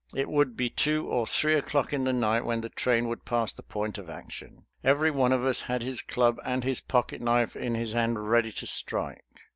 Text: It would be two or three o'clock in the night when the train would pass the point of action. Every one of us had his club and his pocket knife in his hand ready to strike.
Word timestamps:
It 0.15 0.29
would 0.29 0.57
be 0.57 0.67
two 0.71 1.07
or 1.07 1.27
three 1.27 1.53
o'clock 1.53 1.93
in 1.93 2.05
the 2.05 2.11
night 2.11 2.43
when 2.43 2.61
the 2.61 2.69
train 2.69 3.07
would 3.07 3.23
pass 3.23 3.53
the 3.53 3.61
point 3.61 3.99
of 3.99 4.09
action. 4.09 4.65
Every 4.83 5.11
one 5.11 5.31
of 5.31 5.45
us 5.45 5.61
had 5.69 5.83
his 5.83 6.01
club 6.01 6.39
and 6.43 6.63
his 6.63 6.81
pocket 6.81 7.21
knife 7.21 7.55
in 7.55 7.75
his 7.75 7.93
hand 7.93 8.27
ready 8.31 8.51
to 8.53 8.65
strike. 8.65 9.23